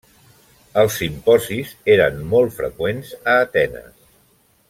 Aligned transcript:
Els 0.83 0.95
simposis 1.01 1.75
eren 1.97 2.17
molt 2.33 2.57
freqüents 2.57 3.13
a 3.35 3.39
Atenes. 3.45 3.93